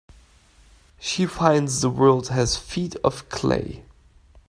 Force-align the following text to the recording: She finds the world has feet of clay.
She 0.99 1.27
finds 1.27 1.81
the 1.81 1.89
world 1.91 2.29
has 2.29 2.57
feet 2.57 2.95
of 3.03 3.29
clay. 3.29 3.85